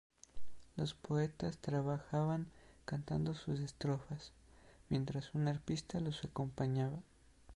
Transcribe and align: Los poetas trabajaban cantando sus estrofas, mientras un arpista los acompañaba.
Los 0.77 0.95
poetas 0.95 1.59
trabajaban 1.59 2.47
cantando 2.85 3.35
sus 3.35 3.59
estrofas, 3.59 4.31
mientras 4.89 5.35
un 5.35 5.47
arpista 5.47 5.99
los 5.99 6.23
acompañaba. 6.25 6.97